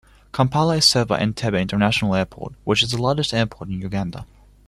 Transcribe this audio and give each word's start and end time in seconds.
Kampala 0.31 0.77
is 0.77 0.85
served 0.85 1.09
by 1.09 1.19
Entebbe 1.19 1.61
International 1.61 2.15
Airport, 2.15 2.55
which 2.63 2.81
is 2.81 2.89
the 2.89 2.97
largest 2.99 3.35
airport 3.35 3.69
in 3.69 3.79
Uganda. 3.81 4.25